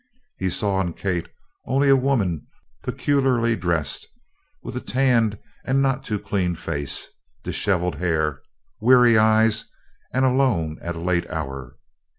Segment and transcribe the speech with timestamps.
[0.39, 1.29] He saw in Kate
[1.67, 2.47] only a woman
[2.81, 4.07] peculiarly dressed,
[4.63, 7.07] with a tanned and not too clean face,
[7.43, 8.41] dishevelled hair,
[8.79, 9.51] weary eyed,
[10.11, 11.75] and alone at a late hour.